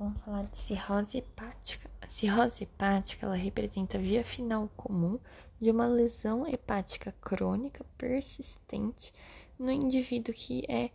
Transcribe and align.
Vamos 0.00 0.22
falar 0.22 0.44
de 0.44 0.56
cirrose 0.56 1.18
hepática. 1.18 1.90
A 2.00 2.08
cirrose 2.08 2.62
hepática 2.62 3.26
ela 3.26 3.34
representa 3.34 3.98
a 3.98 4.00
via 4.00 4.24
final 4.24 4.66
comum 4.74 5.18
de 5.60 5.70
uma 5.70 5.86
lesão 5.86 6.46
hepática 6.46 7.14
crônica 7.20 7.84
persistente 7.98 9.12
no 9.58 9.70
indivíduo 9.70 10.32
que 10.32 10.64
é 10.70 10.88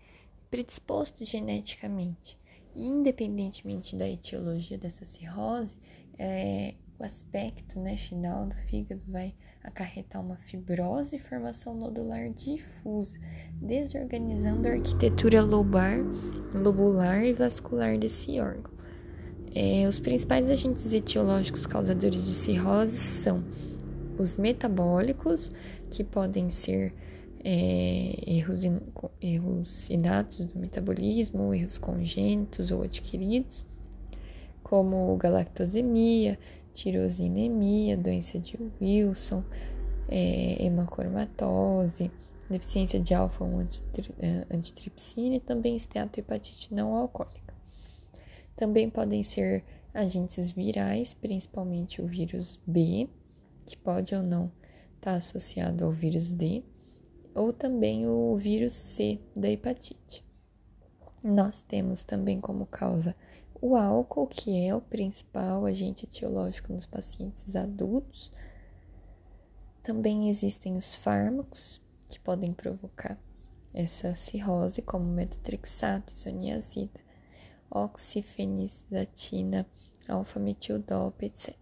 predisposto 0.49 1.23
geneticamente. 1.23 2.35
independentemente 2.75 3.95
da 3.95 4.09
etiologia 4.09 4.75
dessa 4.75 5.05
cirrose, 5.05 5.77
é, 6.17 6.73
o 6.97 7.03
aspecto 7.03 7.79
né, 7.79 7.95
final 7.97 8.47
do 8.47 8.55
fígado 8.55 9.03
vai 9.07 9.35
acarretar 9.63 10.19
uma 10.19 10.35
fibrose 10.35 11.15
e 11.15 11.19
formação 11.19 11.75
nodular 11.75 12.31
difusa, 12.31 13.15
desorganizando 13.61 14.67
a 14.67 14.71
arquitetura 14.71 15.43
lobar, 15.43 15.99
lobular 16.55 17.23
e 17.23 17.33
vascular 17.33 17.99
desse 17.99 18.39
órgão. 18.39 18.74
É, 19.57 19.87
os 19.87 19.97
principais 19.97 20.49
agentes 20.49 20.91
etiológicos 20.91 21.65
causadores 21.65 22.25
de 22.25 22.35
cirrose 22.35 22.97
são 22.97 23.41
os 24.19 24.35
metabólicos, 24.35 25.49
que 25.89 26.03
podem 26.03 26.49
ser 26.49 26.93
é, 27.41 28.21
erros, 28.27 28.65
in, 28.65 28.81
erros 29.21 29.89
inatos 29.89 30.45
do 30.47 30.59
metabolismo, 30.59 31.53
erros 31.53 31.77
congênitos 31.77 32.69
ou 32.69 32.83
adquiridos, 32.83 33.65
como 34.61 35.15
galactosemia, 35.15 36.37
tirosinemia, 36.73 37.95
doença 37.95 38.37
de 38.37 38.59
Wilson, 38.81 39.41
é, 40.09 40.65
hemacromatose, 40.65 42.11
deficiência 42.49 42.99
de 42.99 43.13
alfa-1 43.13 43.81
antitripsina 44.51 45.35
e 45.35 45.39
também 45.39 45.77
esteatohepatite 45.77 46.73
não 46.73 46.93
alcoólica. 46.93 47.44
Também 48.55 48.89
podem 48.89 49.21
ser 49.21 49.63
agentes 49.93 50.51
virais, 50.51 51.13
principalmente 51.13 52.01
o 52.01 52.07
vírus 52.07 52.59
B, 52.65 53.09
que 53.65 53.77
pode 53.77 54.15
ou 54.15 54.23
não 54.23 54.45
estar 54.95 55.11
tá 55.11 55.15
associado 55.15 55.83
ao 55.83 55.91
vírus 55.91 56.31
D, 56.31 56.63
ou 57.33 57.51
também 57.51 58.07
o 58.07 58.35
vírus 58.37 58.73
C 58.73 59.19
da 59.35 59.49
hepatite. 59.49 60.23
Nós 61.23 61.61
temos 61.63 62.03
também 62.03 62.39
como 62.39 62.65
causa 62.65 63.15
o 63.61 63.75
álcool, 63.75 64.27
que 64.27 64.65
é 64.65 64.73
o 64.75 64.81
principal 64.81 65.65
agente 65.65 66.05
etiológico 66.05 66.71
nos 66.71 66.85
pacientes 66.85 67.55
adultos. 67.55 68.31
Também 69.83 70.29
existem 70.29 70.77
os 70.77 70.95
fármacos 70.95 71.81
que 72.07 72.19
podem 72.19 72.53
provocar 72.53 73.19
essa 73.73 74.15
cirrose, 74.15 74.81
como 74.81 75.05
metotrexato, 75.05 76.13
isoniazida 76.13 77.05
oxifenidatina, 77.69 79.65
alfa-metildopa, 80.07 81.25
etc. 81.25 81.55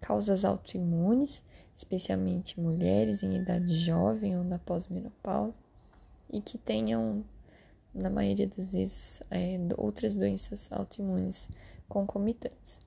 Causas 0.00 0.44
autoimunes, 0.44 1.42
especialmente 1.76 2.60
mulheres 2.60 3.22
em 3.22 3.36
idade 3.36 3.74
jovem 3.76 4.36
ou 4.36 4.44
na 4.44 4.58
pós-menopausa, 4.58 5.58
e 6.30 6.40
que 6.40 6.58
tenham, 6.58 7.24
na 7.94 8.08
maioria 8.10 8.46
das 8.46 8.68
vezes, 8.68 9.22
é, 9.30 9.58
outras 9.76 10.14
doenças 10.14 10.70
autoimunes 10.72 11.48
concomitantes. 11.88 12.80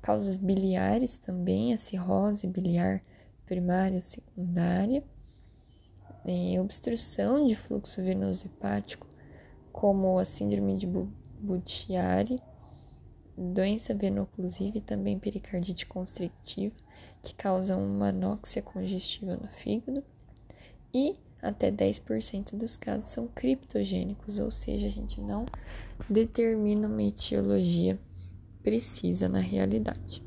Causas 0.00 0.36
biliares 0.36 1.16
também, 1.16 1.72
a 1.72 1.78
cirrose 1.78 2.46
biliar 2.46 3.02
primária 3.46 3.96
ou 3.96 4.02
secundária, 4.02 5.02
é, 6.24 6.60
obstrução 6.60 7.46
de 7.46 7.56
fluxo 7.56 8.02
venoso 8.02 8.46
hepático, 8.46 9.06
como 9.72 10.18
a 10.18 10.24
síndrome 10.24 10.76
de 10.76 10.86
Buchiari, 11.42 12.40
doença 13.36 13.92
venoclusiva 13.92 14.78
e 14.78 14.80
também 14.80 15.18
pericardite 15.18 15.84
constrictiva, 15.86 16.76
que 17.20 17.34
causa 17.34 17.76
uma 17.76 18.10
anóxia 18.10 18.62
congestiva 18.62 19.36
no 19.36 19.48
fígado, 19.48 20.04
e 20.94 21.16
até 21.42 21.72
10% 21.72 22.54
dos 22.54 22.76
casos 22.76 23.06
são 23.06 23.26
criptogênicos, 23.26 24.38
ou 24.38 24.52
seja, 24.52 24.86
a 24.86 24.90
gente 24.90 25.20
não 25.20 25.44
determina 26.08 26.86
uma 26.86 27.02
etiologia 27.02 27.98
precisa 28.62 29.28
na 29.28 29.40
realidade. 29.40 30.22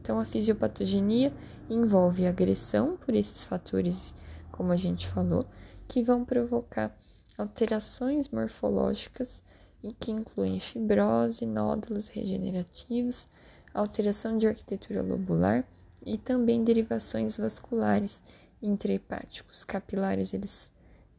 Então, 0.00 0.18
a 0.18 0.24
fisiopatogenia 0.24 1.30
envolve 1.68 2.26
agressão 2.26 2.96
por 2.96 3.14
esses 3.14 3.44
fatores, 3.44 4.14
como 4.50 4.72
a 4.72 4.76
gente 4.76 5.06
falou, 5.06 5.46
que 5.86 6.02
vão 6.02 6.24
provocar 6.24 6.98
alterações 7.36 8.30
morfológicas 8.30 9.42
e 9.82 9.92
que 9.92 10.10
incluem 10.10 10.60
fibrose, 10.60 11.46
nódulos 11.46 12.08
regenerativos, 12.08 13.28
alteração 13.72 14.36
de 14.36 14.46
arquitetura 14.46 15.02
lobular 15.02 15.64
e 16.04 16.18
também 16.18 16.64
derivações 16.64 17.36
vasculares 17.36 18.22
intrahepáticos. 18.62 19.64
Capilares, 19.64 20.34
eles 20.34 20.70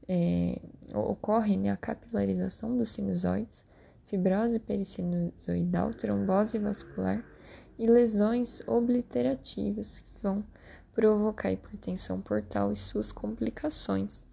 é, 0.07 0.59
ocorrem 0.93 1.59
né, 1.59 1.69
a 1.69 1.77
capilarização 1.77 2.75
dos 2.75 2.89
sinusoides, 2.89 3.63
fibrose 4.07 4.59
perisinusoidal, 4.59 5.93
trombose 5.93 6.57
vascular 6.57 7.23
e 7.77 7.87
lesões 7.87 8.61
obliterativas 8.67 9.99
que 9.99 10.21
vão 10.21 10.43
provocar 10.93 11.51
hipertensão 11.51 12.19
portal 12.19 12.71
e 12.71 12.75
suas 12.75 13.11
complicações 13.11 14.23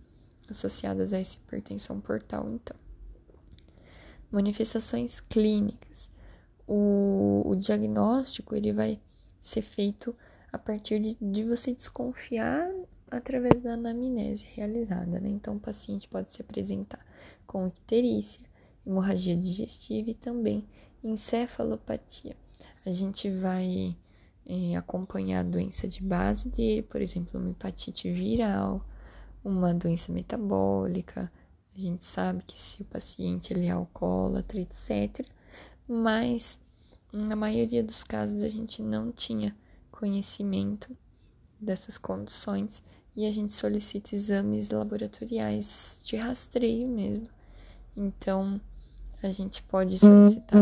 associadas 0.50 1.12
a 1.12 1.18
essa 1.18 1.36
hipertensão 1.36 2.00
portal, 2.00 2.48
então 2.50 2.85
manifestações 4.30 5.20
clínicas. 5.20 6.10
O, 6.66 7.42
o 7.46 7.54
diagnóstico 7.54 8.54
ele 8.54 8.72
vai 8.72 9.00
ser 9.40 9.62
feito 9.62 10.14
a 10.52 10.58
partir 10.58 11.00
de, 11.00 11.16
de 11.20 11.44
você 11.44 11.72
desconfiar 11.72 12.68
através 13.10 13.62
da 13.62 13.74
anamnese 13.74 14.44
realizada, 14.54 15.20
né? 15.20 15.28
Então, 15.28 15.56
o 15.56 15.60
paciente 15.60 16.08
pode 16.08 16.34
se 16.34 16.42
apresentar 16.42 17.04
com 17.46 17.68
icterícia, 17.68 18.44
hemorragia 18.84 19.36
digestiva 19.36 20.10
e 20.10 20.14
também 20.14 20.66
encefalopatia. 21.02 22.36
A 22.84 22.90
gente 22.90 23.30
vai 23.30 23.96
é, 24.46 24.76
acompanhar 24.76 25.40
a 25.40 25.48
doença 25.48 25.86
de 25.86 26.02
base 26.02 26.48
de, 26.48 26.82
por 26.82 27.00
exemplo, 27.00 27.40
uma 27.40 27.50
hepatite 27.50 28.12
viral, 28.12 28.84
uma 29.44 29.72
doença 29.72 30.12
metabólica, 30.12 31.30
a 31.76 31.78
gente 31.78 32.06
sabe 32.06 32.42
que 32.46 32.58
se 32.58 32.80
o 32.80 32.86
paciente 32.86 33.52
ele 33.52 33.66
é 33.66 33.70
alcoólatra, 33.70 34.58
etc. 34.58 35.26
Mas 35.86 36.58
na 37.12 37.36
maioria 37.36 37.84
dos 37.84 38.02
casos 38.02 38.42
a 38.42 38.48
gente 38.48 38.82
não 38.82 39.12
tinha 39.12 39.54
conhecimento 39.90 40.96
dessas 41.60 41.98
condições 41.98 42.82
e 43.14 43.26
a 43.26 43.30
gente 43.30 43.52
solicita 43.52 44.14
exames 44.14 44.70
laboratoriais 44.70 46.00
de 46.02 46.16
rastreio 46.16 46.88
mesmo. 46.88 47.28
Então, 47.94 48.58
a 49.22 49.28
gente 49.28 49.62
pode 49.62 49.98
solicitar 49.98 50.58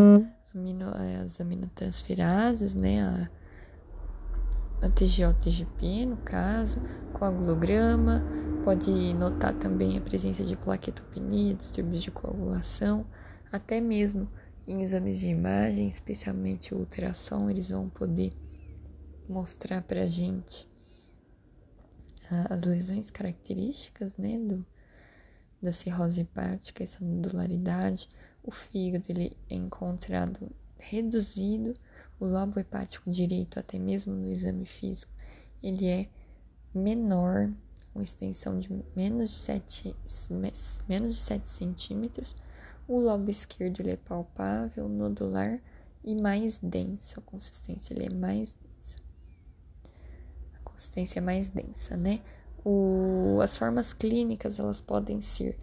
amino, 0.52 0.92
as 1.22 1.40
aminotransferases, 1.40 2.74
né? 2.74 3.02
A, 3.02 3.30
a 4.86 4.90
TGO-TGP, 4.90 6.06
no 6.06 6.16
caso, 6.18 6.80
coagulograma, 7.12 8.22
Pode 8.64 9.12
notar 9.12 9.52
também 9.58 9.98
a 9.98 10.00
presença 10.00 10.42
de 10.42 10.56
plaquetopenia, 10.56 11.52
distúrbios 11.54 12.02
de 12.02 12.10
coagulação, 12.10 13.06
até 13.52 13.78
mesmo 13.78 14.26
em 14.66 14.80
exames 14.80 15.20
de 15.20 15.28
imagem, 15.28 15.86
especialmente 15.86 16.74
o 16.74 16.78
ultrassom, 16.78 17.50
eles 17.50 17.68
vão 17.68 17.90
poder 17.90 18.32
mostrar 19.28 19.82
para 19.82 20.04
a 20.04 20.06
gente 20.06 20.66
as 22.48 22.62
lesões 22.62 23.10
características, 23.10 24.16
né, 24.16 24.38
do, 24.38 24.64
da 25.60 25.70
cirrose 25.70 26.22
hepática, 26.22 26.82
essa 26.82 27.04
nodularidade. 27.04 28.08
O 28.42 28.50
fígado 28.50 29.04
ele 29.10 29.36
é 29.50 29.56
encontrado 29.56 30.50
reduzido, 30.78 31.74
o 32.18 32.24
lobo 32.24 32.58
hepático 32.58 33.10
direito, 33.10 33.60
até 33.60 33.78
mesmo 33.78 34.14
no 34.14 34.26
exame 34.26 34.64
físico, 34.64 35.12
ele 35.62 35.86
é 35.86 36.08
menor 36.74 37.52
com 37.94 38.02
extensão 38.02 38.58
de 38.58 38.68
menos 38.96 39.30
de 39.30 39.36
7, 39.36 39.96
menos 40.88 41.14
de 41.14 41.20
7 41.20 41.48
centímetros. 41.48 42.34
O 42.88 42.98
lobo 42.98 43.30
esquerdo 43.30 43.80
ele 43.80 43.92
é 43.92 43.96
palpável, 43.96 44.88
nodular 44.88 45.60
e 46.02 46.14
mais 46.14 46.58
denso. 46.58 47.20
A 47.20 47.22
consistência 47.22 47.94
ele 47.94 48.06
é 48.06 48.10
mais 48.10 48.52
densa. 48.52 48.98
A 50.56 50.58
consistência 50.64 51.20
é 51.20 51.22
mais 51.22 51.48
densa, 51.48 51.96
né? 51.96 52.20
O, 52.64 53.38
as 53.40 53.56
formas 53.56 53.92
clínicas 53.92 54.58
elas 54.58 54.80
podem 54.80 55.22
ser 55.22 55.56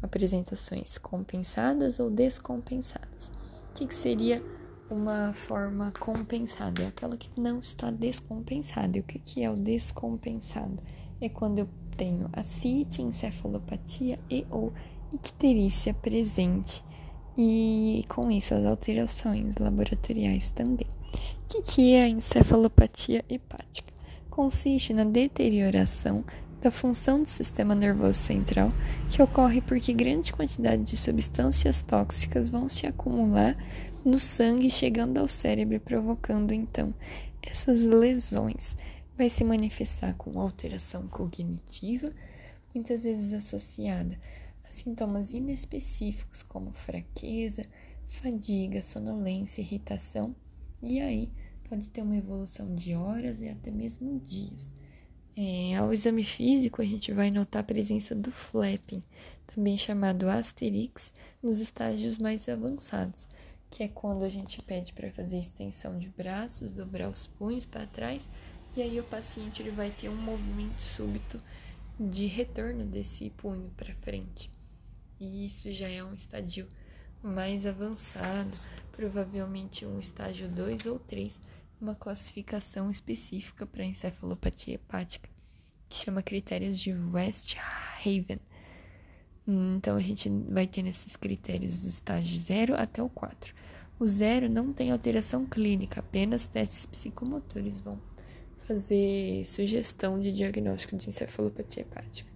apresentações 0.00 0.98
compensadas 0.98 1.98
ou 1.98 2.10
descompensadas. 2.10 3.28
O 3.70 3.74
que, 3.74 3.88
que 3.88 3.94
seria 3.94 4.42
uma 4.88 5.34
forma 5.34 5.92
compensada? 5.98 6.84
É 6.84 6.86
aquela 6.86 7.16
que 7.16 7.28
não 7.38 7.58
está 7.58 7.90
descompensada. 7.90 8.96
E 8.96 9.00
o 9.00 9.04
que, 9.04 9.18
que 9.18 9.42
é 9.42 9.50
o 9.50 9.56
descompensado? 9.56 10.80
É 11.20 11.28
quando 11.28 11.58
eu 11.60 11.68
tenho 11.96 12.28
a 12.32 12.42
CIT, 12.42 13.02
encefalopatia 13.02 14.18
e 14.30 14.46
ou 14.50 14.72
icterícia 15.12 15.94
presente 15.94 16.84
e 17.38 18.04
com 18.08 18.30
isso 18.30 18.54
as 18.54 18.64
alterações 18.64 19.54
laboratoriais 19.56 20.50
também. 20.50 20.86
O 21.54 21.62
que 21.62 21.92
é 21.92 22.04
a 22.04 22.08
encefalopatia 22.08 23.24
hepática? 23.28 23.92
Consiste 24.30 24.92
na 24.92 25.04
deterioração 25.04 26.24
da 26.60 26.70
função 26.70 27.22
do 27.22 27.28
sistema 27.28 27.74
nervoso 27.74 28.18
central, 28.18 28.70
que 29.08 29.22
ocorre 29.22 29.60
porque 29.60 29.92
grande 29.92 30.32
quantidade 30.32 30.82
de 30.82 30.96
substâncias 30.96 31.82
tóxicas 31.82 32.50
vão 32.50 32.68
se 32.68 32.86
acumular 32.86 33.56
no 34.04 34.18
sangue, 34.18 34.70
chegando 34.70 35.18
ao 35.18 35.28
cérebro, 35.28 35.80
provocando 35.80 36.52
então 36.52 36.92
essas 37.42 37.82
lesões. 37.82 38.76
Vai 39.16 39.30
se 39.30 39.42
manifestar 39.44 40.14
com 40.14 40.38
alteração 40.38 41.08
cognitiva, 41.08 42.12
muitas 42.74 43.04
vezes 43.04 43.32
associada 43.32 44.20
a 44.62 44.70
sintomas 44.70 45.32
inespecíficos 45.32 46.42
como 46.42 46.70
fraqueza, 46.72 47.66
fadiga, 48.08 48.82
sonolência, 48.82 49.62
irritação, 49.62 50.36
e 50.82 51.00
aí 51.00 51.32
pode 51.66 51.88
ter 51.88 52.02
uma 52.02 52.16
evolução 52.16 52.74
de 52.74 52.94
horas 52.94 53.40
e 53.40 53.48
até 53.48 53.70
mesmo 53.70 54.20
dias. 54.20 54.70
É, 55.34 55.74
ao 55.76 55.94
exame 55.94 56.22
físico, 56.22 56.82
a 56.82 56.84
gente 56.84 57.10
vai 57.10 57.30
notar 57.30 57.60
a 57.60 57.66
presença 57.66 58.14
do 58.14 58.30
flapping, 58.30 59.02
também 59.46 59.78
chamado 59.78 60.28
asterix, 60.28 61.10
nos 61.42 61.60
estágios 61.60 62.18
mais 62.18 62.48
avançados, 62.50 63.26
que 63.70 63.82
é 63.82 63.88
quando 63.88 64.24
a 64.24 64.28
gente 64.28 64.60
pede 64.62 64.92
para 64.92 65.10
fazer 65.10 65.38
extensão 65.38 65.98
de 65.98 66.08
braços, 66.10 66.72
dobrar 66.72 67.08
os 67.08 67.26
punhos 67.26 67.64
para 67.64 67.86
trás, 67.86 68.28
e 68.76 68.82
aí 68.82 69.00
o 69.00 69.04
paciente 69.04 69.62
ele 69.62 69.70
vai 69.70 69.90
ter 69.90 70.08
um 70.08 70.16
movimento 70.16 70.80
súbito 70.80 71.40
de 71.98 72.26
retorno 72.26 72.84
desse 72.84 73.30
punho 73.30 73.70
para 73.76 73.94
frente. 73.94 74.50
E 75.18 75.46
isso 75.46 75.72
já 75.72 75.88
é 75.88 76.04
um 76.04 76.12
estágio 76.12 76.68
mais 77.22 77.66
avançado, 77.66 78.52
provavelmente 78.92 79.86
um 79.86 79.98
estágio 79.98 80.48
2 80.48 80.86
ou 80.86 80.98
3 80.98 81.38
uma 81.80 81.94
classificação 81.94 82.90
específica 82.90 83.66
para 83.66 83.84
encefalopatia 83.84 84.74
hepática, 84.74 85.28
que 85.88 85.96
chama 85.96 86.22
critérios 86.22 86.78
de 86.78 86.92
West 86.92 87.56
Haven. 88.00 88.40
Então, 89.46 89.96
a 89.96 90.00
gente 90.00 90.28
vai 90.50 90.66
ter 90.66 90.82
nesses 90.82 91.16
critérios 91.16 91.80
do 91.80 91.88
estágio 91.88 92.40
0 92.40 92.74
até 92.76 93.02
o 93.02 93.08
4. 93.08 93.54
O 93.98 94.06
0 94.06 94.48
não 94.48 94.72
tem 94.72 94.90
alteração 94.90 95.46
clínica, 95.46 96.00
apenas 96.00 96.46
testes 96.46 96.84
psicomotores 96.86 97.78
vão 97.80 98.00
fazer 98.66 99.44
sugestão 99.44 100.18
de 100.18 100.32
diagnóstico 100.32 100.96
de 100.96 101.08
encefalopatia 101.08 101.82
hepática. 101.82 102.30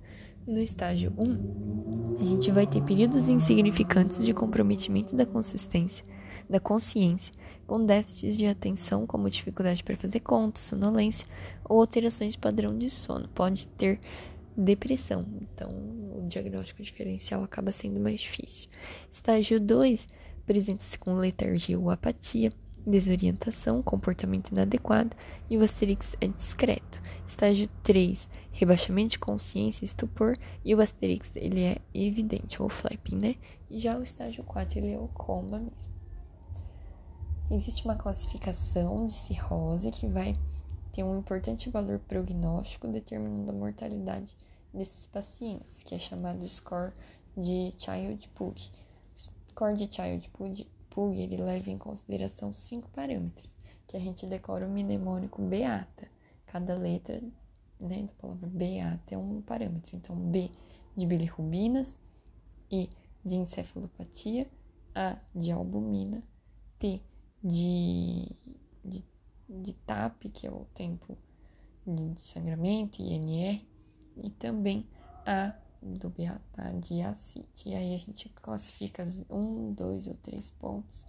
No 0.46 0.58
estágio 0.58 1.12
1, 1.18 2.16
a 2.20 2.24
gente 2.24 2.50
vai 2.50 2.66
ter 2.66 2.82
períodos 2.82 3.28
insignificantes 3.28 4.24
de 4.24 4.32
comprometimento 4.32 5.14
da 5.14 5.26
consistência, 5.26 6.04
da 6.48 6.58
consciência, 6.58 7.32
com 7.66 7.84
déficits 7.84 8.36
de 8.36 8.46
atenção, 8.46 9.06
como 9.06 9.28
dificuldade 9.28 9.84
para 9.84 9.96
fazer 9.96 10.20
contas, 10.20 10.64
sonolência 10.64 11.26
ou 11.64 11.80
alterações 11.80 12.32
de 12.32 12.38
padrão 12.38 12.76
de 12.76 12.88
sono. 12.88 13.28
Pode 13.28 13.68
ter 13.68 14.00
depressão, 14.56 15.24
então 15.40 15.70
o 15.70 16.26
diagnóstico 16.26 16.82
diferencial 16.82 17.42
acaba 17.42 17.70
sendo 17.72 18.00
mais 18.00 18.20
difícil. 18.20 18.68
Estágio 19.10 19.60
2 19.60 20.08
apresenta-se 20.42 20.98
com 20.98 21.14
letargia 21.14 21.78
ou 21.78 21.90
apatia, 21.90 22.52
desorientação, 22.86 23.82
comportamento 23.82 24.50
inadequado 24.50 25.16
e 25.48 25.56
o 25.56 25.62
asterix 25.62 26.16
é 26.20 26.26
discreto. 26.26 27.00
Estágio 27.26 27.68
3, 27.82 28.28
rebaixamento 28.52 29.10
de 29.10 29.18
consciência, 29.18 29.84
estupor 29.84 30.36
e 30.64 30.74
o 30.74 30.80
asterix 30.80 31.30
ele 31.34 31.62
é 31.62 31.78
evidente, 31.94 32.60
ou 32.60 32.68
flapping, 32.68 33.16
né? 33.16 33.36
E 33.70 33.78
já 33.78 33.96
o 33.96 34.02
estágio 34.02 34.42
4 34.44 34.78
ele 34.78 34.92
é 34.92 34.98
o 34.98 35.08
coma 35.08 35.58
mesmo. 35.58 35.90
Existe 37.50 37.84
uma 37.84 37.96
classificação 37.96 39.06
de 39.06 39.12
cirrose 39.12 39.90
que 39.90 40.06
vai 40.06 40.36
ter 40.92 41.02
um 41.02 41.18
importante 41.18 41.68
valor 41.70 41.98
prognóstico 41.98 42.88
determinando 42.88 43.50
a 43.50 43.54
mortalidade 43.54 44.36
desses 44.72 45.06
pacientes, 45.06 45.82
que 45.82 45.94
é 45.94 45.98
chamado 45.98 46.48
score 46.48 46.92
de 47.36 47.74
Child 47.78 48.28
Pug. 48.34 48.60
Score 49.48 49.74
de 49.76 49.92
Child 49.92 50.28
Pug, 50.90 51.18
ele 51.18 51.36
leva 51.36 51.70
em 51.70 51.78
consideração 51.78 52.52
cinco 52.52 52.90
parâmetros, 52.90 53.50
que 53.86 53.96
a 53.96 54.00
gente 54.00 54.26
decora 54.26 54.66
o 54.66 54.70
mnemônico 54.70 55.40
beata. 55.42 56.08
Cada 56.46 56.74
letra 56.74 57.22
né, 57.78 58.02
da 58.02 58.12
palavra 58.14 58.48
beata 58.48 59.14
é 59.14 59.18
um 59.18 59.40
parâmetro. 59.40 59.96
Então, 59.96 60.16
B 60.16 60.50
de 60.96 61.06
bilirrubinas, 61.06 61.96
E 62.70 62.90
de 63.24 63.36
encefalopatia, 63.36 64.50
A 64.94 65.16
de 65.34 65.50
albumina, 65.50 66.22
T 66.78 67.00
de, 67.42 68.36
de, 68.84 69.04
de 69.48 69.72
TAP, 69.72 70.24
que 70.32 70.46
é 70.46 70.50
o 70.50 70.66
tempo 70.74 71.16
de 71.86 72.20
sangramento, 72.20 73.00
INR, 73.00 73.64
e 74.16 74.30
também 74.30 74.86
a 75.24 75.54
do 75.82 76.10
beata 76.10 76.72
de 76.80 77.00
acite. 77.02 77.68
E 77.68 77.74
aí 77.74 77.94
a 77.94 77.98
gente 77.98 78.28
classifica 78.30 79.06
um, 79.28 79.72
dois 79.72 80.06
ou 80.06 80.14
três 80.14 80.50
pontos 80.50 81.06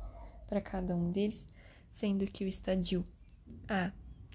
para 0.47 0.61
cada 0.61 0.95
um 0.95 1.11
deles, 1.11 1.47
sendo 1.91 2.25
que 2.25 2.43
o 2.43 2.47
estadio 2.47 3.05
A 3.67 3.91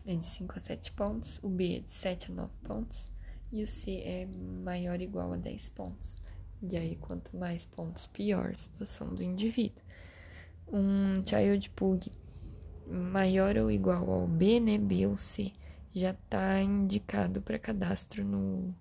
é 0.07 0.15
de 0.15 0.27
5 0.27 0.59
a 0.59 0.61
7 0.61 0.93
pontos, 0.93 1.41
o 1.43 1.49
B 1.49 1.77
é 1.77 1.81
de 1.81 1.91
7 1.91 2.31
a 2.31 2.35
9 2.35 2.53
pontos 2.63 3.13
e 3.53 3.63
o 3.63 3.67
C 3.67 4.01
é 4.05 4.27
maior 4.27 4.97
ou 4.97 5.03
igual 5.03 5.33
a 5.33 5.37
10 5.37 5.69
pontos. 5.71 6.21
E 6.63 6.77
aí, 6.77 6.97
quanto 6.97 7.37
mais 7.37 7.67
pontos, 7.67 8.07
pior 8.07 8.51
a 8.51 8.55
situação 8.55 9.15
do 9.15 9.23
indivíduo 9.23 9.83
um 10.73 11.23
child 11.25 11.71
pug 11.71 12.11
maior 12.87 13.57
ou 13.57 13.71
igual 13.71 14.11
ao 14.11 14.27
B, 14.27 14.61
né, 14.61 14.79
B 14.79 15.07
ou 15.07 15.17
C, 15.17 15.53
já 15.95 16.11
está 16.11 16.61
indicado 16.61 17.41
para 17.41 17.59
cadastro 17.59 18.25
no, 18.25 18.75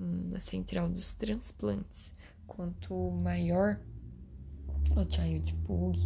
na 0.00 0.40
central 0.40 0.88
dos 0.88 1.12
transplantes. 1.12 2.10
Quanto 2.46 3.10
maior 3.10 3.80
o 4.96 5.08
child 5.08 5.54
pug, 5.64 5.98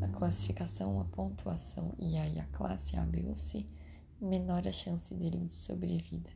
a 0.00 0.08
classificação, 0.08 1.00
a 1.00 1.04
pontuação 1.04 1.94
e 1.98 2.16
aí 2.16 2.38
a 2.38 2.46
classe 2.46 2.96
A, 2.96 3.04
B 3.04 3.24
ou 3.26 3.36
C, 3.36 3.66
menor 4.20 4.66
a 4.66 4.72
chance 4.72 5.12
dele 5.14 5.38
de 5.38 5.54
sobrevida 5.54 6.30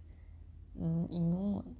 em 0.76 1.22
um 1.22 1.58
ano. 1.60 1.76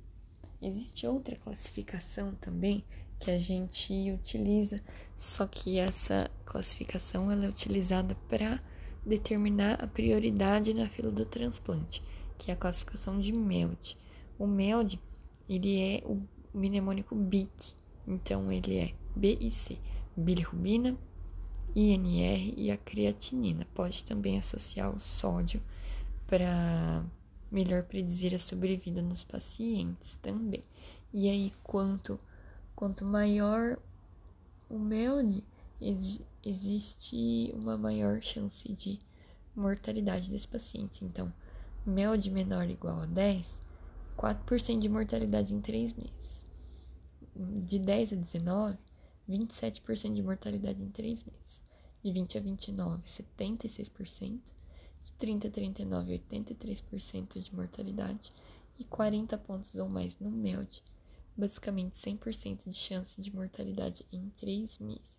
Existe 0.62 1.06
outra 1.06 1.36
classificação 1.36 2.34
também 2.36 2.84
que 3.18 3.30
a 3.30 3.38
gente 3.38 4.10
utiliza, 4.10 4.80
só 5.16 5.46
que 5.46 5.78
essa 5.78 6.30
classificação 6.44 7.30
ela 7.30 7.46
é 7.46 7.48
utilizada 7.48 8.14
para 8.28 8.62
determinar 9.04 9.82
a 9.82 9.86
prioridade 9.86 10.72
na 10.72 10.88
fila 10.88 11.10
do 11.10 11.26
transplante, 11.26 12.02
que 12.38 12.50
é 12.50 12.54
a 12.54 12.56
classificação 12.56 13.20
de 13.20 13.32
MELD. 13.32 13.96
O 14.38 14.46
MELD, 14.46 14.98
ele 15.48 15.80
é 15.80 16.02
o 16.06 16.22
mnemônico 16.52 17.14
BIC, 17.14 17.74
então 18.06 18.50
ele 18.52 18.78
é 18.78 18.94
B 19.14 19.36
e 19.40 19.50
C, 19.50 19.78
bilirrubina, 20.16 20.96
INR 21.74 22.54
e 22.56 22.70
a 22.70 22.76
creatinina. 22.76 23.66
Pode 23.74 24.04
também 24.04 24.38
associar 24.38 24.90
o 24.94 25.00
sódio 25.00 25.60
para 26.26 27.04
melhor 27.50 27.82
predizer 27.84 28.34
a 28.34 28.38
sobrevida 28.38 29.02
nos 29.02 29.24
pacientes 29.24 30.16
também. 30.22 30.62
E 31.12 31.28
aí, 31.28 31.52
quanto 31.62 32.18
Quanto 32.74 33.04
maior 33.04 33.78
o 34.68 34.78
MELD, 34.78 35.44
ex 35.80 36.20
existe 36.44 37.52
uma 37.54 37.78
maior 37.78 38.20
chance 38.20 38.70
de 38.72 38.98
mortalidade 39.54 40.28
desse 40.28 40.48
paciente. 40.48 41.04
Então, 41.04 41.32
MELD 41.86 42.30
menor 42.30 42.64
ou 42.64 42.70
igual 42.70 43.02
a 43.02 43.06
10, 43.06 43.46
4% 44.16 44.78
de 44.78 44.88
mortalidade 44.88 45.54
em 45.54 45.60
3 45.60 45.92
meses. 45.94 46.42
De 47.34 47.78
10 47.78 48.12
a 48.12 48.16
19, 48.16 48.78
27% 49.28 50.14
de 50.14 50.22
mortalidade 50.22 50.82
em 50.82 50.90
3 50.90 51.24
meses. 51.24 51.60
De 52.02 52.12
20 52.12 52.38
a 52.38 52.40
29, 52.40 53.02
76%. 53.04 54.40
De 55.04 55.12
30 55.18 55.48
a 55.48 55.50
39, 55.50 56.18
83% 56.30 57.40
de 57.40 57.54
mortalidade. 57.54 58.32
E 58.78 58.84
40 58.84 59.38
pontos 59.38 59.74
ou 59.74 59.88
mais 59.88 60.18
no 60.18 60.30
MELD 60.30 60.82
basicamente 61.36 61.96
100% 61.98 62.60
de 62.66 62.74
chance 62.74 63.20
de 63.20 63.34
mortalidade 63.34 64.06
em 64.12 64.28
3 64.36 64.78
meses. 64.78 65.18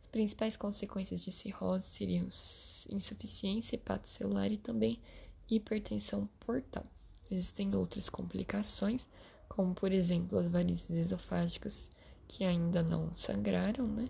As 0.00 0.06
principais 0.06 0.56
consequências 0.56 1.22
de 1.22 1.32
cirrose 1.32 1.86
seriam 1.86 2.28
insuficiência 2.90 3.76
hepatocelular 3.76 4.52
e 4.52 4.58
também 4.58 5.00
hipertensão 5.48 6.28
portal. 6.40 6.84
Existem 7.32 7.74
outras 7.74 8.08
complicações, 8.08 9.08
como 9.48 9.74
por 9.74 9.90
exemplo 9.90 10.38
as 10.38 10.48
varizes 10.48 10.90
esofágicas 10.90 11.88
que 12.28 12.44
ainda 12.44 12.82
não 12.82 13.16
sangraram, 13.16 13.86
né? 13.86 14.08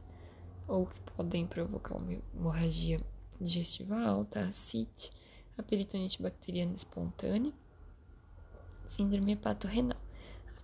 Ou 0.68 0.86
que 0.86 1.00
podem 1.16 1.46
provocar 1.46 1.96
uma 1.96 2.12
hemorragia 2.12 3.00
digestiva 3.40 3.98
alta, 3.98 4.40
a 4.40 4.52
CIT, 4.52 5.10
a 5.56 5.62
peritonite 5.62 6.20
bacteriana 6.22 6.74
espontânea, 6.74 7.52
síndrome 8.86 9.32
hepatorrenal 9.32 9.98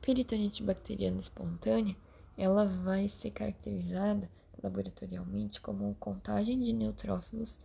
peritonite 0.09 0.63
bacteriana 0.63 1.21
espontânea 1.21 1.95
ela 2.37 2.65
vai 2.65 3.09
ser 3.09 3.31
caracterizada 3.31 4.31
laboratorialmente 4.63 5.61
como 5.61 5.95
contagem 6.01 6.59
de 6.61 6.73
neutrófilos 6.73 7.59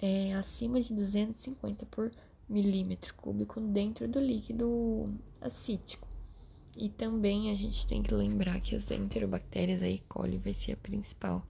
é, 0.00 0.32
acima 0.34 0.80
de 0.80 0.92
250 0.92 1.86
por 1.86 2.10
milímetro 2.50 3.14
cúbico 3.14 3.60
dentro 3.60 4.08
do 4.08 4.18
líquido 4.18 5.08
acítico. 5.40 6.08
E 6.76 6.88
também 6.88 7.50
a 7.50 7.54
gente 7.54 7.86
tem 7.86 8.02
que 8.02 8.12
lembrar 8.12 8.60
que 8.60 8.74
as 8.74 8.90
enterobactérias, 8.90 9.82
a 9.82 9.88
E. 9.88 10.00
coli, 10.08 10.38
vai 10.38 10.52
ser 10.52 10.72
a 10.72 10.76
principal 10.76 11.46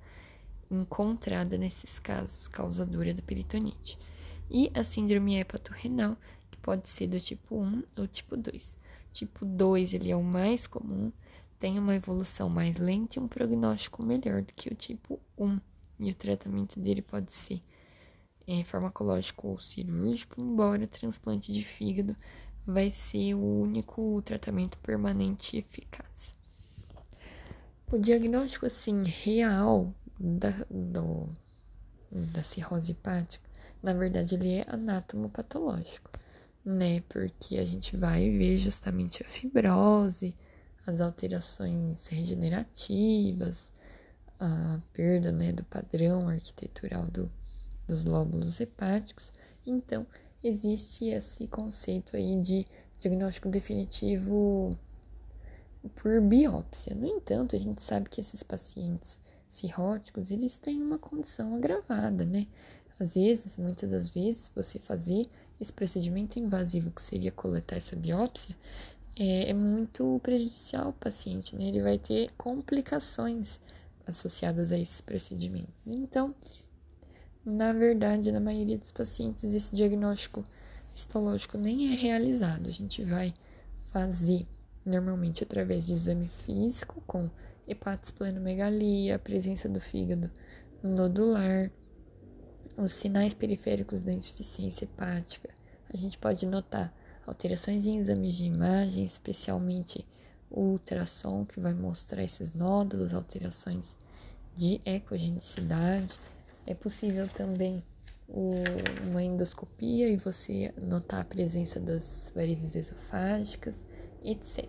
encontrada 0.70 1.56
nesses 1.56 1.98
casos, 1.98 2.46
causadora 2.46 3.14
da 3.14 3.22
peritonite. 3.22 3.98
E 4.50 4.70
a 4.74 4.84
síndrome 4.84 5.36
hepatorrenal, 5.36 6.16
que 6.50 6.58
pode 6.58 6.88
ser 6.88 7.06
do 7.06 7.18
tipo 7.18 7.56
1 7.56 7.82
ou 7.96 8.06
tipo 8.06 8.36
2. 8.36 8.76
Tipo 9.12 9.44
2, 9.44 9.94
ele 9.94 10.10
é 10.10 10.16
o 10.16 10.22
mais 10.22 10.66
comum, 10.66 11.10
tem 11.58 11.78
uma 11.78 11.94
evolução 11.94 12.48
mais 12.48 12.76
lenta 12.76 13.18
e 13.18 13.22
um 13.22 13.28
prognóstico 13.28 14.02
melhor 14.02 14.42
do 14.42 14.52
que 14.52 14.68
o 14.68 14.74
tipo 14.74 15.18
1. 15.38 15.60
E 16.00 16.10
o 16.10 16.14
tratamento 16.14 16.80
dele 16.80 17.02
pode 17.02 17.32
ser 17.34 17.60
é, 18.46 18.64
farmacológico 18.64 19.48
ou 19.48 19.58
cirúrgico, 19.58 20.40
embora 20.40 20.84
o 20.84 20.88
transplante 20.88 21.52
de 21.52 21.64
fígado 21.64 22.16
vai 22.66 22.90
ser 22.90 23.34
o 23.34 23.62
único 23.62 24.22
tratamento 24.22 24.78
permanente 24.78 25.56
eficaz. 25.56 26.32
O 27.90 27.98
diagnóstico 27.98 28.66
assim 28.66 29.02
real 29.04 29.92
da, 30.18 30.64
do, 30.70 31.28
da 32.10 32.42
cirrose 32.44 32.92
hepática, 32.92 33.48
na 33.82 33.92
verdade, 33.92 34.34
ele 34.34 34.58
é 34.58 34.64
anatomopatológico, 34.68 36.10
né? 36.64 37.02
Porque 37.08 37.56
a 37.56 37.64
gente 37.64 37.96
vai 37.96 38.30
ver 38.30 38.58
justamente 38.58 39.22
a 39.22 39.26
fibrose, 39.26 40.34
as 40.86 41.00
alterações 41.00 42.06
regenerativas, 42.06 43.72
a 44.38 44.80
perda 44.92 45.32
né, 45.32 45.52
do 45.52 45.64
padrão 45.64 46.28
arquitetural 46.28 47.06
do, 47.06 47.30
dos 47.90 48.04
lóbulos 48.04 48.60
hepáticos. 48.60 49.32
Então, 49.66 50.06
existe 50.42 51.06
esse 51.06 51.46
conceito 51.48 52.16
aí 52.16 52.40
de 52.40 52.66
diagnóstico 53.00 53.48
definitivo 53.48 54.78
por 55.96 56.20
biópsia. 56.20 56.94
No 56.94 57.06
entanto, 57.06 57.56
a 57.56 57.58
gente 57.58 57.82
sabe 57.82 58.08
que 58.08 58.20
esses 58.20 58.42
pacientes 58.42 59.18
cirróticos, 59.50 60.30
eles 60.30 60.56
têm 60.56 60.80
uma 60.80 60.98
condição 60.98 61.54
agravada, 61.56 62.24
né? 62.24 62.46
Às 62.98 63.14
vezes, 63.14 63.56
muitas 63.56 63.90
das 63.90 64.10
vezes, 64.10 64.52
você 64.54 64.78
fazer 64.78 65.28
esse 65.60 65.72
procedimento 65.72 66.38
invasivo, 66.38 66.90
que 66.90 67.02
seria 67.02 67.32
coletar 67.32 67.76
essa 67.76 67.96
biópsia, 67.96 68.54
é, 69.16 69.50
é 69.50 69.54
muito 69.54 70.20
prejudicial 70.22 70.86
ao 70.86 70.92
paciente, 70.92 71.56
né? 71.56 71.64
Ele 71.64 71.82
vai 71.82 71.98
ter 71.98 72.30
complicações 72.36 73.58
associadas 74.06 74.70
a 74.70 74.78
esses 74.78 75.00
procedimentos. 75.00 75.86
Então, 75.86 76.34
na 77.44 77.72
verdade, 77.72 78.30
na 78.30 78.40
maioria 78.40 78.78
dos 78.78 78.90
pacientes, 78.90 79.44
esse 79.44 79.74
diagnóstico 79.74 80.44
histológico 80.94 81.56
nem 81.56 81.92
é 81.92 81.94
realizado. 81.94 82.66
A 82.66 82.72
gente 82.72 83.02
vai 83.04 83.32
fazer 83.90 84.46
normalmente 84.84 85.42
através 85.42 85.86
de 85.86 85.92
exame 85.92 86.28
físico, 86.44 87.02
com 87.06 87.30
hepatosplenomegalia, 87.66 89.16
a 89.16 89.18
presença 89.18 89.68
do 89.68 89.80
fígado 89.80 90.30
nodular, 90.82 91.70
os 92.76 92.92
sinais 92.92 93.34
periféricos 93.34 94.00
da 94.00 94.12
insuficiência 94.12 94.84
hepática. 94.84 95.50
A 95.92 95.96
gente 95.96 96.18
pode 96.18 96.46
notar 96.46 96.94
alterações 97.26 97.84
em 97.84 97.98
exames 97.98 98.36
de 98.36 98.44
imagem, 98.44 99.04
especialmente 99.04 100.06
o 100.50 100.60
ultrassom, 100.60 101.44
que 101.44 101.60
vai 101.60 101.74
mostrar 101.74 102.22
esses 102.22 102.52
nódulos, 102.54 103.14
alterações 103.14 103.96
de 104.56 104.80
ecogenicidade. 104.84 106.18
É 106.66 106.74
possível 106.74 107.28
também 107.28 107.82
o, 108.28 108.52
uma 109.08 109.22
endoscopia 109.22 110.08
e 110.08 110.16
você 110.16 110.72
notar 110.80 111.20
a 111.20 111.24
presença 111.24 111.80
das 111.80 112.30
varizes 112.34 112.74
esofágicas, 112.74 113.74
etc. 114.22 114.68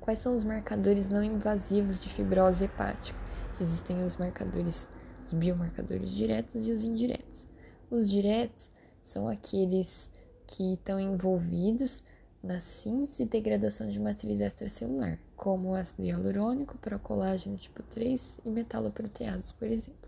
Quais 0.00 0.20
são 0.20 0.34
os 0.34 0.44
marcadores 0.44 1.08
não 1.08 1.22
invasivos 1.22 2.00
de 2.00 2.08
fibrose 2.08 2.64
hepática? 2.64 3.18
Existem 3.60 4.02
os 4.02 4.16
marcadores, 4.16 4.88
os 5.24 5.32
biomarcadores 5.32 6.10
diretos 6.10 6.66
e 6.66 6.72
os 6.72 6.84
indiretos. 6.84 7.46
Os 7.90 8.08
diretos 8.08 8.70
são 9.04 9.28
aqueles 9.28 10.10
que 10.46 10.74
estão 10.74 11.00
envolvidos 11.00 12.02
na 12.42 12.60
síntese 12.60 13.22
e 13.22 13.26
degradação 13.26 13.88
de 13.88 13.98
matriz 13.98 14.40
extracelular, 14.40 15.18
como 15.36 15.74
ácido 15.74 16.04
hialurônico, 16.04 16.78
procolágeno 16.78 17.56
tipo 17.56 17.82
3 17.82 18.20
e 18.44 18.50
metaloproteases, 18.50 19.52
por 19.52 19.66
exemplo. 19.66 20.07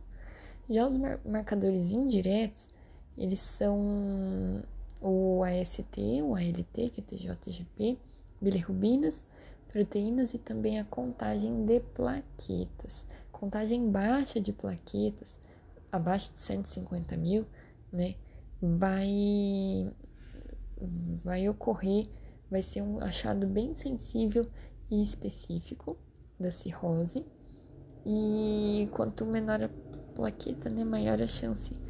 Já 0.70 0.86
os 0.86 0.96
mar 0.96 1.18
marcadores 1.24 1.90
indiretos, 1.90 2.68
eles 3.18 3.40
são 3.40 4.62
o 5.00 5.42
AST, 5.42 5.98
o 6.22 6.36
ALT, 6.36 6.90
que 6.92 7.00
é 7.00 7.02
TJGP, 7.02 7.98
bilirrubinas, 8.40 9.24
proteínas 9.66 10.32
e 10.32 10.38
também 10.38 10.78
a 10.78 10.84
contagem 10.84 11.66
de 11.66 11.80
plaquetas. 11.80 13.04
Contagem 13.32 13.90
baixa 13.90 14.40
de 14.40 14.52
plaquetas, 14.52 15.36
abaixo 15.90 16.32
de 16.34 16.44
150 16.44 17.16
mil, 17.16 17.44
né, 17.92 18.14
vai, 18.62 19.90
vai 21.24 21.48
ocorrer, 21.48 22.08
vai 22.48 22.62
ser 22.62 22.82
um 22.82 23.00
achado 23.00 23.44
bem 23.44 23.74
sensível 23.74 24.46
e 24.88 25.02
específico 25.02 25.96
da 26.38 26.52
cirrose. 26.52 27.26
E 28.06 28.88
quanto 28.92 29.26
menor 29.26 29.64
a 29.64 29.68
plaqueta, 30.20 30.68
né, 30.68 30.84
maior 30.84 31.20
a 31.22 31.26
chance 31.26 31.80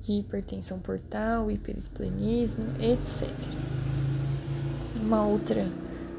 de 0.00 0.12
hipertensão 0.12 0.78
portal, 0.78 1.50
hiperesplenismo, 1.50 2.64
etc. 2.78 3.30
Uma 5.00 5.26
outra 5.26 5.66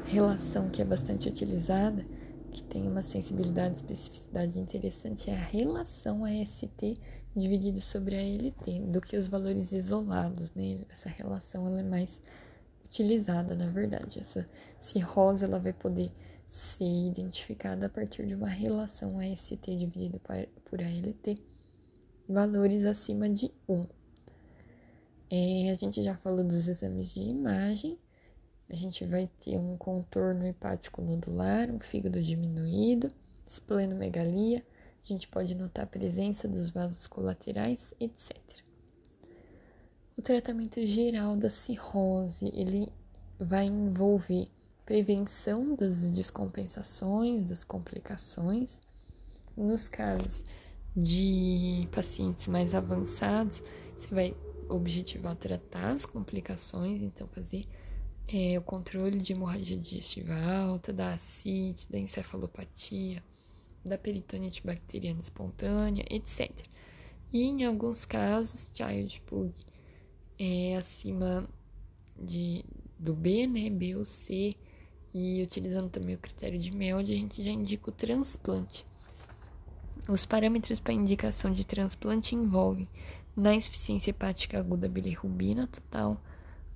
relação 0.04 0.68
que 0.68 0.82
é 0.82 0.84
bastante 0.84 1.28
utilizada, 1.28 2.04
que 2.50 2.64
tem 2.64 2.88
uma 2.88 3.04
sensibilidade 3.04 3.74
e 3.74 3.76
especificidade 3.76 4.58
interessante, 4.58 5.30
é 5.30 5.36
a 5.36 5.44
relação 5.44 6.24
AST 6.24 6.98
dividido 7.36 7.80
sobre 7.80 8.16
a 8.16 8.90
do 8.90 9.00
que 9.00 9.16
os 9.16 9.28
valores 9.28 9.70
isolados, 9.70 10.52
né? 10.56 10.80
Essa 10.90 11.08
relação 11.08 11.68
ela 11.68 11.78
é 11.78 11.84
mais 11.84 12.20
utilizada, 12.84 13.54
na 13.54 13.68
verdade. 13.68 14.18
Essa 14.18 14.44
cirrose 14.80 15.44
ela 15.44 15.60
vai 15.60 15.72
poder 15.72 16.10
ser 16.48 17.06
identificada 17.06 17.86
a 17.86 17.88
partir 17.88 18.26
de 18.26 18.34
uma 18.34 18.48
relação 18.48 19.20
AST 19.20 19.56
dividido 19.76 20.20
por 20.64 20.82
ALT 20.82 21.40
valores 22.30 22.84
acima 22.84 23.28
de 23.28 23.50
1. 23.68 23.84
É, 25.30 25.70
a 25.70 25.74
gente 25.74 26.02
já 26.02 26.16
falou 26.16 26.44
dos 26.44 26.68
exames 26.68 27.12
de 27.12 27.20
imagem. 27.20 27.98
A 28.68 28.76
gente 28.76 29.04
vai 29.04 29.28
ter 29.42 29.58
um 29.58 29.76
contorno 29.76 30.46
hepático 30.46 31.02
nodular, 31.02 31.70
um 31.70 31.80
fígado 31.80 32.22
diminuído, 32.22 33.12
esplenomegalia. 33.46 34.64
A 35.02 35.06
gente 35.06 35.26
pode 35.26 35.54
notar 35.54 35.84
a 35.84 35.88
presença 35.88 36.46
dos 36.46 36.70
vasos 36.70 37.06
colaterais, 37.06 37.92
etc. 37.98 38.36
O 40.16 40.22
tratamento 40.22 40.84
geral 40.86 41.36
da 41.36 41.50
cirrose, 41.50 42.50
ele 42.54 42.92
vai 43.38 43.66
envolver 43.66 44.48
prevenção 44.84 45.74
das 45.74 46.00
descompensações, 46.10 47.44
das 47.48 47.64
complicações. 47.64 48.80
Nos 49.56 49.88
casos 49.88 50.44
de 50.96 51.88
pacientes 51.92 52.46
mais 52.46 52.74
avançados, 52.74 53.62
você 53.98 54.14
vai 54.14 54.34
objetivar 54.68 55.36
tratar 55.36 55.92
as 55.92 56.06
complicações, 56.06 57.02
então 57.02 57.26
fazer 57.28 57.66
é, 58.28 58.58
o 58.58 58.62
controle 58.62 59.18
de 59.18 59.32
hemorragia 59.32 59.76
digestiva 59.76 60.34
alta, 60.34 60.92
da 60.92 61.14
ascite, 61.14 61.90
da 61.90 61.98
encefalopatia, 61.98 63.22
da 63.84 63.98
peritonite 63.98 64.64
bacteriana 64.64 65.20
espontânea, 65.20 66.04
etc. 66.08 66.50
E 67.32 67.42
em 67.42 67.64
alguns 67.64 68.04
casos, 68.04 68.70
child 68.74 69.20
pug 69.26 69.52
é 70.38 70.76
acima 70.76 71.48
de, 72.18 72.64
do 72.98 73.14
B, 73.14 73.46
né, 73.46 73.68
B 73.68 73.96
ou 73.96 74.04
C, 74.04 74.56
e 75.12 75.42
utilizando 75.42 75.90
também 75.90 76.14
o 76.14 76.18
critério 76.18 76.58
de 76.58 76.70
MELD, 76.70 77.12
a 77.12 77.16
gente 77.16 77.42
já 77.42 77.50
indica 77.50 77.90
o 77.90 77.92
transplante. 77.92 78.86
Os 80.08 80.24
parâmetros 80.24 80.80
para 80.80 80.92
indicação 80.92 81.52
de 81.52 81.64
transplante 81.64 82.34
envolvem 82.34 82.88
na 83.36 83.54
insuficiência 83.54 84.10
hepática 84.10 84.58
aguda 84.58 84.88
bilirrubina 84.88 85.66
total, 85.66 86.20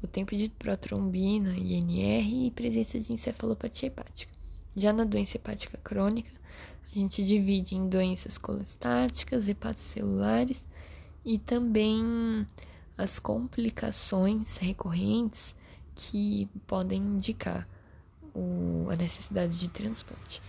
o 0.02 0.06
tempo 0.06 0.36
de 0.36 0.48
protrombina, 0.50 1.56
INR 1.56 2.46
e 2.46 2.50
presença 2.50 3.00
de 3.00 3.12
encefalopatia 3.12 3.88
hepática. 3.88 4.32
Já 4.76 4.92
na 4.92 5.04
doença 5.04 5.36
hepática 5.36 5.78
crônica, 5.78 6.30
a 6.90 6.94
gente 6.94 7.24
divide 7.24 7.74
em 7.74 7.88
doenças 7.88 8.38
colestáticas, 8.38 9.48
hepatocelulares 9.48 10.58
e 11.24 11.38
também 11.38 12.46
as 12.96 13.18
complicações 13.18 14.56
recorrentes 14.58 15.54
que 15.94 16.48
podem 16.66 17.00
indicar 17.00 17.66
o, 18.34 18.88
a 18.90 18.96
necessidade 18.96 19.58
de 19.58 19.68
transplante. 19.68 20.42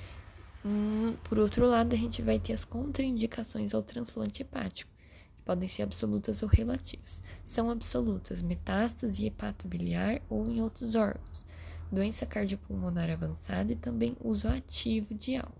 Hum, 0.68 1.16
por 1.24 1.38
outro 1.38 1.68
lado, 1.68 1.94
a 1.94 1.98
gente 1.98 2.24
vai 2.24 2.40
ter 2.40 2.54
as 2.54 2.66
contraindicações 2.66 3.76
ao 3.76 3.84
transplante 3.84 4.42
hepático, 4.42 4.92
que 5.38 5.44
podem 5.44 5.70
ser 5.70 5.84
absolutas 5.84 6.42
ou 6.42 6.50
relativas. 6.50 7.22
São 7.46 7.70
absolutas 7.70 8.42
metástase 8.42 9.28
hepatobiliar 9.28 10.24
ou 10.28 10.50
em 10.50 10.60
outros 10.60 10.96
órgãos, 10.96 11.46
doença 11.92 12.26
cardiopulmonar 12.26 13.12
avançada 13.12 13.74
e 13.74 13.76
também 13.76 14.18
uso 14.20 14.48
ativo 14.48 15.14
de 15.14 15.36
álcool. 15.36 15.54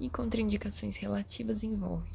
E 0.00 0.08
contraindicações 0.08 0.96
relativas 0.96 1.62
envolvem 1.62 2.10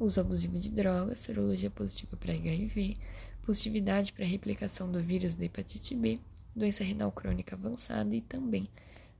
uso 0.00 0.20
abusivo 0.20 0.58
de 0.58 0.70
drogas, 0.70 1.18
serologia 1.18 1.68
positiva 1.68 2.16
para 2.16 2.32
HIV, 2.32 2.96
positividade 3.44 4.14
para 4.14 4.24
replicação 4.24 4.90
do 4.90 4.98
vírus 4.98 5.34
da 5.34 5.44
hepatite 5.44 5.94
B, 5.94 6.18
doença 6.56 6.82
renal 6.82 7.12
crônica 7.12 7.54
avançada 7.54 8.16
e 8.16 8.22
também 8.22 8.66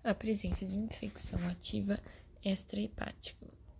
a 0.04 0.14
presença 0.14 0.66
de 0.66 0.76
infecção 0.76 1.40
ativa 1.49 1.99
extrahepática. 2.44 3.63